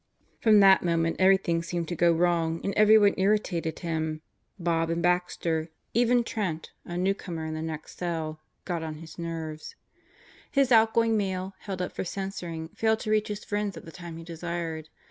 [0.39, 4.23] From that moment everything seemed to go wrong and everyone irritated him.
[4.57, 8.81] Bob and Baxter even Trent, a newcomer, in the next cell Satan in the Cell
[8.81, 9.19] Block 93 got on his
[9.59, 9.75] nerves.
[10.51, 14.17] His outgoing mail, held up for censoring, failed to reach his friends at the time
[14.17, 14.89] he desired.